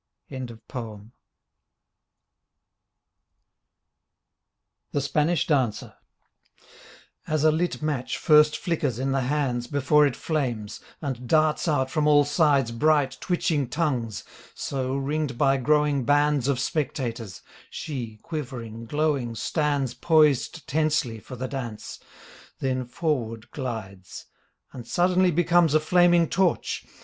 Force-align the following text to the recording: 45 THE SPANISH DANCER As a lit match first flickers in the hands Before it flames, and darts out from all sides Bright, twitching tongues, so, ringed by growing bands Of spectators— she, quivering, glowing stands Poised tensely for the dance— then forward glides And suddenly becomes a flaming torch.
45 0.29 1.11
THE 4.93 4.99
SPANISH 4.99 5.45
DANCER 5.45 5.93
As 7.27 7.43
a 7.43 7.51
lit 7.51 7.83
match 7.83 8.17
first 8.17 8.57
flickers 8.57 8.97
in 8.97 9.11
the 9.11 9.21
hands 9.21 9.67
Before 9.67 10.07
it 10.07 10.15
flames, 10.15 10.79
and 11.03 11.27
darts 11.29 11.67
out 11.67 11.91
from 11.91 12.07
all 12.07 12.25
sides 12.25 12.71
Bright, 12.71 13.15
twitching 13.21 13.69
tongues, 13.69 14.23
so, 14.55 14.95
ringed 14.95 15.37
by 15.37 15.57
growing 15.57 16.03
bands 16.03 16.47
Of 16.47 16.59
spectators— 16.59 17.43
she, 17.69 18.17
quivering, 18.23 18.85
glowing 18.87 19.35
stands 19.35 19.93
Poised 19.93 20.65
tensely 20.67 21.19
for 21.19 21.35
the 21.35 21.47
dance— 21.47 21.99
then 22.59 22.85
forward 22.85 23.51
glides 23.51 24.25
And 24.73 24.87
suddenly 24.87 25.29
becomes 25.29 25.75
a 25.75 25.79
flaming 25.79 26.27
torch. 26.27 26.87